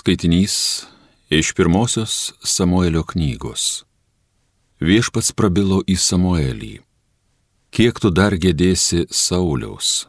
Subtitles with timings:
[0.00, 0.86] Skaitinys
[1.30, 3.84] iš pirmosios Samuelio knygos.
[4.80, 6.70] Viešpats prabilo į Samuelį.
[7.68, 10.08] Kiek tu dar gėdėsi Sauliaus?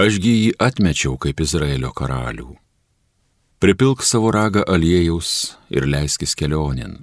[0.00, 2.56] Ašgi jį atmečiau kaip Izraelio karalių.
[3.60, 5.36] Pripilk savo ragą aliejaus
[5.68, 7.02] ir leiskis kelionin.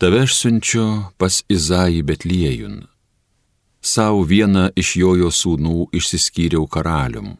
[0.00, 0.88] Tave aš siunčiu
[1.20, 2.86] pas Izaį Betliejun.
[3.84, 7.34] Sau vieną iš jojo sūnų išsiskyriau karalium.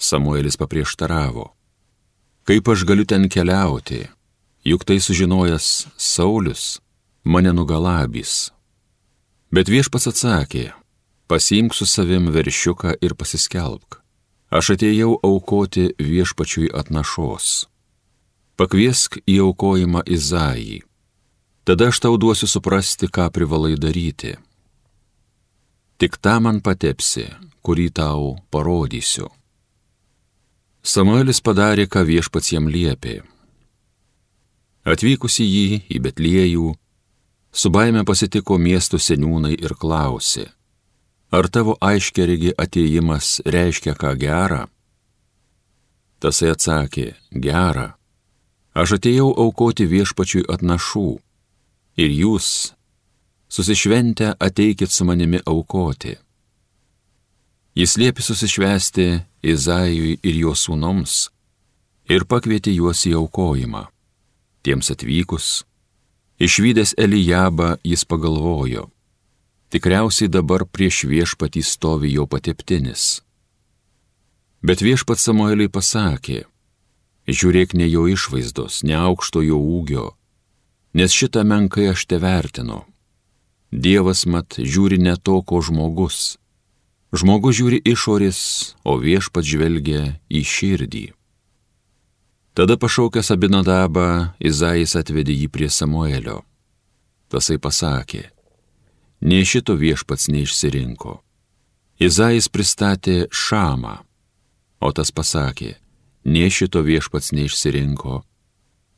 [0.00, 1.52] Samuelis paprieštaravo
[2.42, 4.08] Kaip aš galiu ten keliauti,
[4.66, 6.80] juk tai sužinojęs Saulis
[7.24, 8.50] mane nugalabys.
[9.54, 10.72] Bet viešpats atsakė,
[11.30, 14.00] pasiimk su savim veršiuką ir pasiskelbk.
[14.52, 17.68] Aš atėjau aukoti viešpačiui atnašos.
[18.58, 20.82] Pakviesk į aukojimą Izaijį.
[21.64, 24.34] Tada aš tau duosiu suprasti, ką privalai daryti.
[25.96, 27.28] Tik tą man patepsi,
[27.62, 29.30] kurį tau parodysiu.
[30.82, 33.20] Samuelis padarė, ką viešpats jam liepė.
[34.82, 36.72] Atvykusi jį į Betliejų,
[37.54, 40.48] su baime pasitiko miestų seniūnai ir klausė,
[41.30, 44.66] ar tavo aiškerigi ateimas reiškia ką gerą?
[46.18, 47.92] Tasai atsakė, gerą.
[48.74, 51.08] Aš atėjau aukoti viešpačiui atnašų
[52.02, 52.72] ir jūs,
[53.46, 56.16] susišventę, ateikit su manimi aukoti.
[57.78, 59.06] Jis liepė susišvesti
[59.42, 61.26] Izajui ir jo sūnoms
[62.06, 63.88] ir pakvietė juos į aukojimą.
[64.62, 65.64] Tiems atvykus,
[66.38, 68.86] išvykęs Elijabą jis pagalvojo,
[69.74, 73.22] tikriausiai dabar prieš viešpatį stovi jo pateptinis.
[74.62, 76.44] Bet viešpat Samueliai pasakė,
[77.26, 80.12] žiūrėk ne jo išvaizdos, ne aukšto jo ūgio,
[80.94, 82.84] nes šitą menkai aš te vertinu.
[83.74, 86.36] Dievas mat žiūri ne to, ko žmogus
[87.12, 88.38] Žmogus žiūri išorės,
[88.88, 91.06] o viešpat žvelgia į širdį.
[92.56, 96.40] Tada pašaukęs Abinadabą, Izaijas atvedė jį prie Samuelio.
[97.28, 98.26] Tasai pasakė,
[99.20, 101.18] nei šito viešpats neišsirinko.
[102.00, 104.00] Izaijas pristatė Šamą,
[104.80, 105.76] o tas pasakė,
[106.24, 108.22] nei šito viešpats neišsirinko.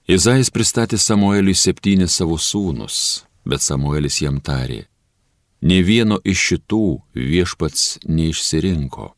[0.07, 4.85] Izaijas pristatė Samueliui septynis savo sūnus, bet Samuelis jam tarė,
[5.65, 6.87] Ne vieno iš šitų
[7.17, 9.15] viešpats neišsirinko.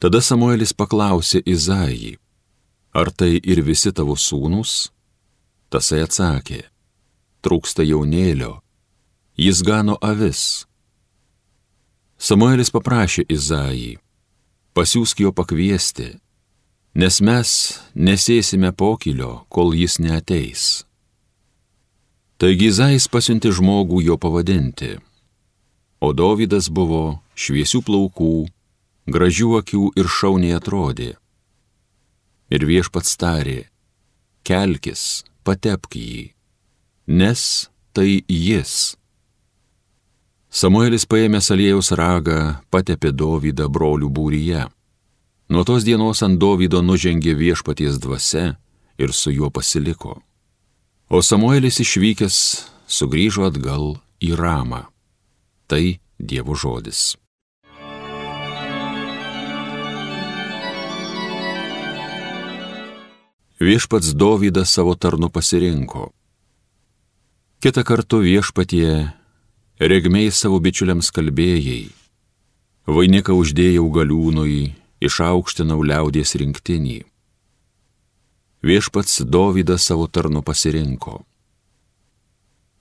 [0.00, 2.18] Tada Samuelis paklausė Izaijį,
[2.92, 4.90] ar tai ir visi tavo sūnus?
[5.72, 6.64] Tasai atsakė,
[7.40, 8.58] trūksta jaunėlio,
[9.40, 10.66] jis gano avis.
[12.20, 13.94] Samuelis paprašė Izaijį,
[14.76, 16.10] pasiūsk jo pakviesti,
[16.92, 17.56] nes mes
[17.94, 20.84] nesėsime pokilio, kol jis neateis.
[22.40, 24.94] Taigi Izais pasiunti žmogų jo pavadinti.
[26.00, 28.36] O Dovydas buvo šviesių plaukų,
[29.12, 31.10] gražių akių ir šauniai atrodė.
[32.48, 33.66] Ir viešpats tarė,
[34.48, 36.30] kelkis, patepk jį,
[37.12, 37.42] nes
[37.92, 38.96] tai jis.
[40.48, 42.40] Samuelis paėmė salėjaus ragą,
[42.72, 44.64] patepė Dovydą brolių būryje.
[45.52, 48.56] Nuo tos dienos ant Dovydo nužengė viešpaties dvasia
[48.96, 50.22] ir su juo pasiliko.
[51.10, 52.36] O Samuelis išvykęs
[52.86, 54.84] sugrįžo atgal į Ramą.
[55.66, 57.16] Tai Dievo žodis.
[63.58, 66.12] Viešpats Dovydas savo tarnu pasirinko.
[67.58, 69.10] Kita kartu viešpatie
[69.82, 71.90] regmiai savo bičiuliams kalbėjai,
[72.86, 77.09] vainiką uždėjau galiūnui, išaukštinau liaudies rinktinį
[78.62, 81.24] viešpats Dovydą savo tarnu pasirinko.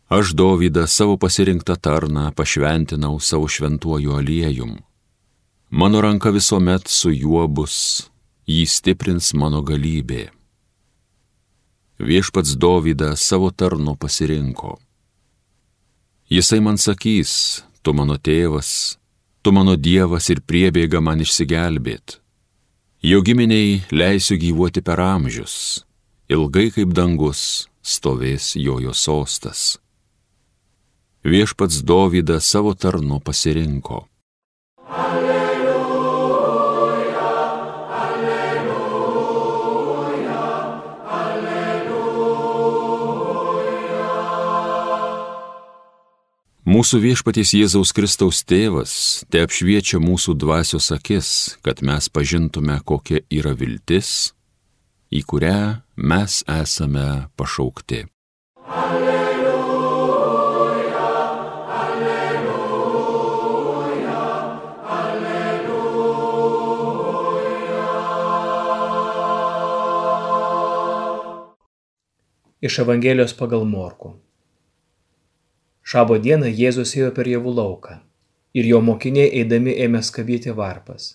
[0.10, 4.78] Aš Dovydą savo pasirinktą tarną pašventinau savo šventuoju aliejum.
[5.70, 8.10] Mano ranka visuomet su juo bus,
[8.48, 10.30] jį stiprins mano galybė.
[12.00, 14.80] Viešpats Dovydą savo tarnu pasirinko.
[16.30, 18.98] Jisai man sakys, tu mano tėvas,
[19.42, 22.20] tu mano dievas ir priebėga man išsigelbėti
[23.02, 25.86] Jo giminiai leisiu gyvuoti per amžius,
[26.28, 29.78] ilgai kaip dangus stovės jojo sostas.
[31.24, 34.02] Viešpats Dovydą savo tarnu pasirinko.
[34.92, 35.29] Alleluja,
[46.70, 48.92] Mūsų viešpaties Jėzaus Kristaus tėvas
[49.34, 54.38] te apšviečia mūsų dvasios akis, kad mes pažintume, kokia yra viltis,
[55.10, 58.06] į kurią mes esame pašaukti.
[58.70, 59.50] Alleluja,
[61.82, 63.34] alleluja,
[65.02, 65.90] alleluja.
[72.62, 74.29] Iš Evangelijos pagal Morku.
[75.90, 77.96] Šabo dieną Jėzus ėjo per javų lauką
[78.60, 81.08] ir jo mokiniai eidami ėmė skabyti varpas.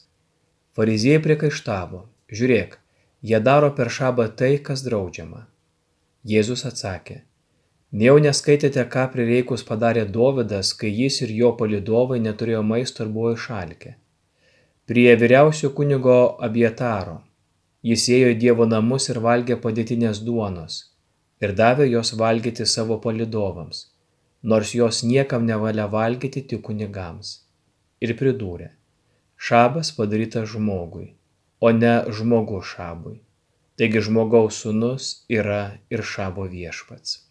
[0.75, 2.01] Fariziejai priekaištavo,
[2.39, 2.75] žiūrėk,
[3.31, 5.45] jie daro per šabą tai, kas draudžiama.
[6.33, 7.21] Jėzus atsakė,
[8.03, 13.37] nejau neskaitėte, ką prireikus padarė Dovydas, kai jis ir jo palidovai neturėjo maisto ir buvo
[13.39, 13.95] išalkę.
[14.91, 16.19] Prie vyriausio kunigo
[16.49, 17.21] abietaro.
[17.87, 20.83] Jis ėjo į Dievo namus ir valgė padėtinės duonos
[21.45, 23.94] ir davė jos valgyti savo palidovams,
[24.45, 27.29] nors jos niekam nevalia valgyti tik kunigams.
[28.05, 28.75] Ir pridūrė,
[29.41, 31.15] šabas padarytas žmogui,
[31.65, 33.23] o ne žmogus šabui.
[33.81, 37.23] Taigi žmogaus sūnus yra ir šabo viešpats.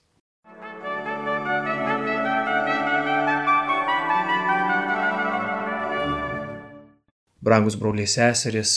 [7.43, 8.73] Brangus broliai seseris,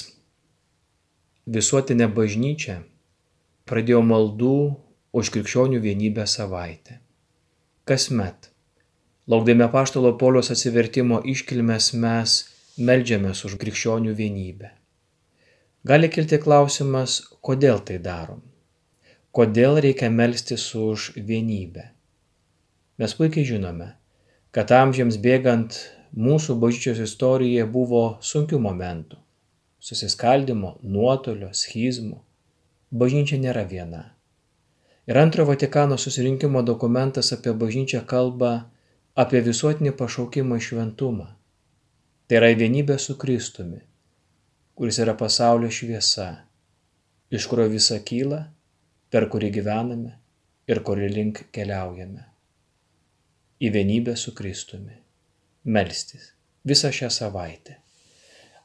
[1.48, 2.82] visuotinė bažnyčia
[3.64, 4.54] pradėjo maldų
[5.16, 7.05] už krikščionių vienybę savaitę.
[7.88, 8.48] Kasmet,
[9.30, 12.32] laukdami paštalo polios atsivertimo iškilmes, mes
[12.88, 14.70] melžiamės už krikščionių vienybę.
[15.86, 18.40] Gali kilti klausimas, kodėl tai darom?
[19.30, 21.84] Kodėl reikia melstis už vienybę?
[22.98, 23.92] Mes puikiai žinome,
[24.50, 25.78] kad amžiams bėgant
[26.10, 29.22] mūsų bažnyčios istorijoje buvo sunkių momentų-
[29.90, 32.18] susiskaldimo, nuotolio, schizmų.
[32.90, 34.15] Bažnyčia nėra viena
[35.06, 38.52] Ir antrojo Vatikano susirinkimo dokumentas apie bažnyčią kalba
[39.14, 41.28] apie visuotinį pašaukimą šventumą.
[42.26, 43.78] Tai yra vienybė su Kristumi,
[44.74, 46.26] kuris yra pasaulio šviesa,
[47.30, 48.40] iš kurio visa kyla,
[49.10, 50.16] per kurį gyvename
[50.66, 52.24] ir kurį link keliaujame.
[53.62, 54.98] Į vienybę su Kristumi.
[55.64, 56.32] Melstis
[56.66, 57.78] visą šią savaitę.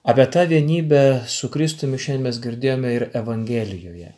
[0.04, 4.10] Apie tą vienybę su Kristumi šiandien mes girdėjome ir Evangelijoje.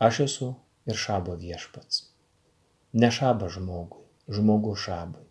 [0.00, 0.54] Aš esu
[0.88, 2.06] ir šabo viešpats.
[2.92, 5.26] Ne šabas žmogui, žmogus šabui.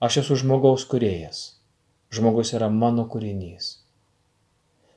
[0.00, 1.60] Aš esu žmogaus kuriejas.
[2.08, 3.68] Žmogus yra mano kūrinys.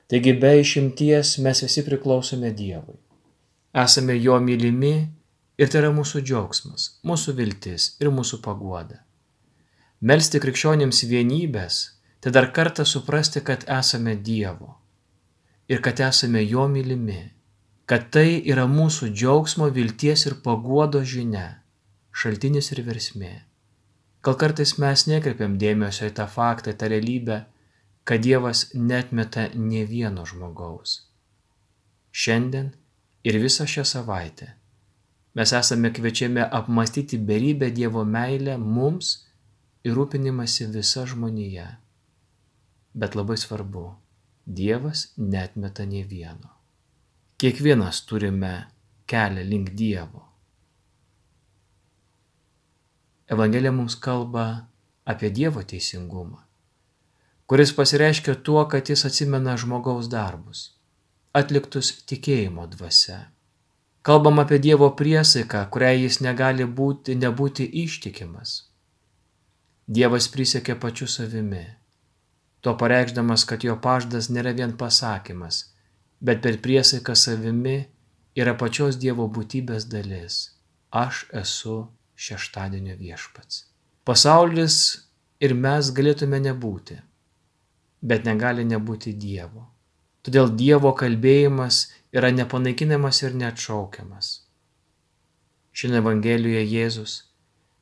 [0.07, 2.95] Taigi be išimties mes visi priklausome Dievui.
[3.75, 4.95] Esame jo mylimi
[5.59, 9.03] ir tai yra mūsų džiaugsmas, mūsų viltis ir mūsų paguoda.
[9.99, 11.85] Melsti krikščionėms vienybės,
[12.23, 14.77] tai dar kartą suprasti, kad esame Dievo
[15.67, 17.25] ir kad esame jo mylimi
[17.87, 21.61] kad tai yra mūsų džiaugsmo, vilties ir paguodo žinia,
[22.11, 23.33] šaltinis ir versmė.
[24.25, 27.41] Gal kartais mes nekreipiam dėmesio į tą faktą, į tą realybę,
[28.07, 30.99] kad Dievas netmeta ne vieno žmogaus.
[32.11, 32.73] Šiandien
[33.23, 34.53] ir visą šią savaitę
[35.37, 39.07] mes esame kviečiami apmastyti beribę Dievo meilę mums
[39.85, 41.67] ir rūpinimąsi visa žmonija.
[42.97, 43.85] Bet labai svarbu,
[44.47, 46.56] Dievas netmeta ne vieno.
[47.37, 48.65] Kiekvienas turime
[49.05, 50.23] kelią link Dievo.
[53.29, 54.45] Evangelija mums kalba
[55.05, 56.39] apie Dievo teisingumą,
[57.45, 60.63] kuris pasireiškia tuo, kad jis atsimena žmogaus darbus,
[61.41, 63.19] atliktus tikėjimo dvasia.
[64.01, 68.57] Kalbam apie Dievo priesaiką, kuriai jis negali būti, nebūti ištikimas.
[69.85, 71.65] Dievas prisiekė pačiu savimi,
[72.65, 75.76] to pareikšdamas, kad jo paždas nėra vien pasakymas,
[76.19, 77.77] bet per priesaiką savimi
[78.37, 80.39] yra pačios Dievo būtybės dalis.
[80.91, 83.65] Aš esu šeštadienio viešpats.
[84.07, 84.77] Pasaulis
[85.43, 86.97] ir mes galėtume nebūti,
[88.01, 89.67] bet negali nebūti Dievo.
[90.23, 94.31] Todėl Dievo kalbėjimas yra nepanaikinamas ir neatšaukiamas.
[95.77, 97.17] Šiandien Evangelijoje Jėzus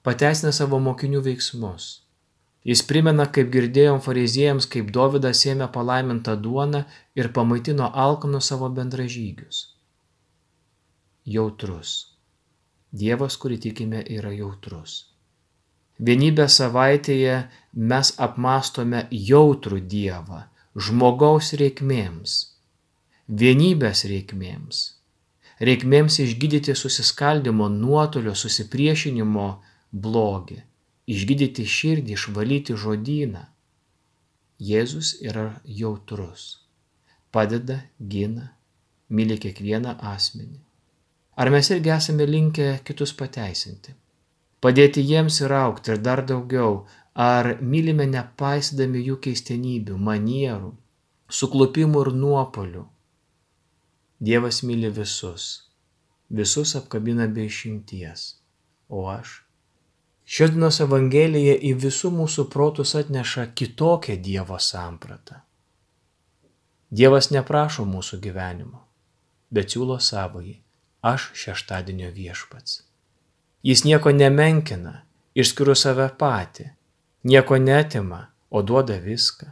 [0.03, 2.04] pateisina savo mokinių veiksmus
[2.65, 6.81] Jis primena, kaip girdėjom fariziejams, kaip Dovydas ėmė palaimintą duoną
[7.19, 9.59] ir pamaitino alkanų savo bendražygius.
[11.35, 11.91] Jautrus.
[12.89, 14.97] Dievas, kurį tikime, yra jautrus.
[16.09, 17.37] Vienybę savaitėje
[17.93, 20.41] mes apmastome jautrų Dievą
[20.75, 22.33] žmogaus reikmėms,
[23.29, 24.81] vienybės reikmėms,
[25.69, 29.51] reikmėms išgydyti susiskaldimo, nuotolio, susipriešinimo
[29.93, 30.63] blogį
[31.09, 33.45] išgydyti širdį, išvalyti žodyną.
[34.65, 36.45] Jėzus yra jautrus,
[37.35, 38.53] padeda, gina,
[39.09, 40.61] myli kiekvieną asmenį.
[41.35, 43.91] Ar mes irgi esame linkę kitus pateisinti?
[44.63, 50.71] Padėti jiems ir aukti ir dar daugiau, ar mylime nepaisydami jų keistenybių, manierų,
[51.27, 52.85] suklupimų ir nuopolių?
[54.25, 55.49] Dievas myli visus,
[56.31, 58.29] visus apkabina be išimties,
[58.87, 59.44] o aš
[60.25, 65.43] Šios dienos Evangelija į visų mūsų protus atneša kitokią Dievo sampratą.
[66.89, 68.81] Dievas neprašo mūsų gyvenimo,
[69.53, 70.55] bet siūlo savąjį
[71.05, 72.79] aš šeštadienio viešpats.
[73.61, 75.03] Jis nieko nemenkina,
[75.37, 76.71] išskyrus save patį,
[77.29, 79.51] nieko netima, o duoda viską.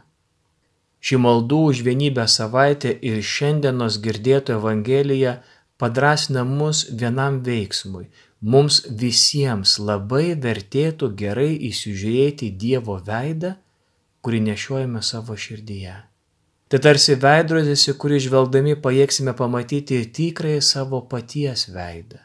[0.98, 5.36] Ši maldų už vienybę savaitė ir šiandienos girdėto Evangelija
[5.78, 8.08] padrasina mus vienam veiksmui.
[8.44, 13.54] Mums visiems labai vertėtų gerai įsižiūrėti Dievo veidą,
[14.24, 15.94] kurį nešiojame savo širdyje.
[16.68, 22.20] Tai tarsi veidrodis, į kurį žvelgdami pajėgsime pamatyti tikrąjį savo paties veidą.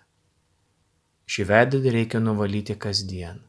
[1.29, 3.43] Šį veidrodį reikia nuvalyti kasdien,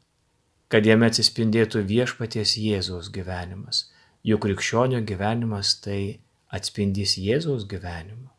[0.71, 3.87] kad jame atsispindėtų viešpaties Jėzaus gyvenimas,
[4.23, 6.21] juk krikščionio gyvenimas tai
[6.53, 8.30] atspindys Jėzaus gyvenimo.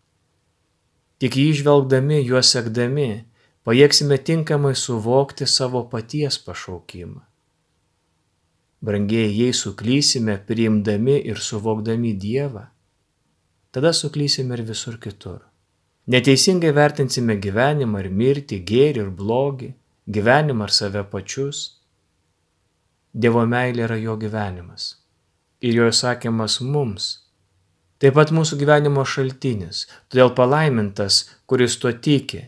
[1.22, 3.28] Tik jį žvelgdami, juos sekdami,
[3.62, 7.22] pajėgsime tinkamai suvokti savo paties pašaukimą.
[8.82, 12.66] Brangiai, jei suklysime priimdami ir suvokdami Dievą,
[13.70, 15.44] tada suklysime ir visur kitur.
[16.10, 19.75] Neteisingai vertinsime gyvenimą ir mirtį, gėrį ir blogį,
[20.10, 21.60] gyvenimą ar save pačius.
[23.13, 24.96] Dievo meilė yra jo gyvenimas.
[25.62, 27.13] Ir jo įsakymas mums
[28.01, 32.48] taip pat mūsų gyvenimo šaltinis, todėl palaimintas, kuris tuo tiki,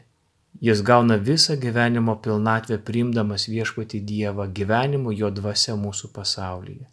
[0.64, 6.88] jis gauna visą gyvenimo pilnatvę priimdamas viešpati Dievą, gyvenimu jo dvasia mūsų pasaulyje.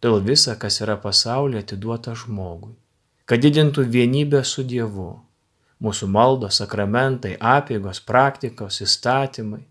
[0.00, 2.72] Todėl visa, kas yra pasaulyje, atiduota žmogui,
[3.24, 5.12] kad didintų vienybę su Dievu.
[5.80, 9.62] Mūsų maldos, sakramentai, apėgos, praktikos, įstatymai,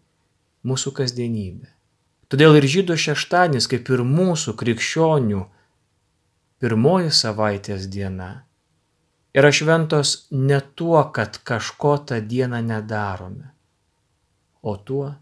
[0.66, 1.68] mūsų kasdienybė.
[2.30, 5.44] Todėl ir žydų šeštadienis, kaip ir mūsų krikščionių,
[6.60, 8.30] pirmoji savaitės diena
[9.34, 13.54] yra šventos ne tuo, kad kažko tą dieną nedarome,
[14.62, 15.14] o tuo,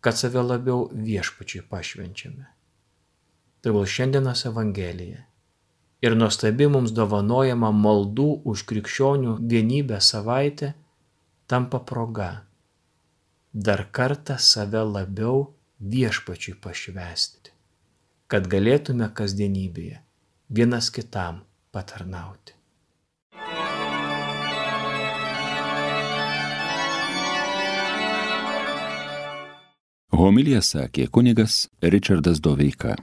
[0.00, 2.46] kad save labiau viešpačiui pašvenčiame.
[3.64, 5.24] Tegul šiandienos Evangelija
[6.06, 10.74] ir nuostabi mums dovanojama maldų už krikščionių vienybę savaitę
[11.50, 12.30] tampa proga
[13.52, 15.48] dar kartą save labiau
[15.80, 17.50] viešpačiui pašvesti,
[18.30, 20.04] kad galėtume kasdienybėje
[20.48, 22.54] vienas kitam patarnauti.
[30.18, 32.98] Homilija sakė kunigas Richardas Doveika.